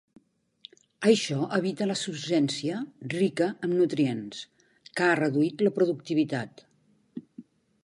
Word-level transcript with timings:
Això 1.09 1.35
evita 1.57 1.87
la 1.89 1.97
surgència 2.03 2.79
rica 3.15 3.51
en 3.69 3.77
nutrients 3.83 4.41
que 4.89 5.07
ha 5.11 5.15
reduït 5.23 5.65
la 5.69 5.75
productivitat. 5.79 6.67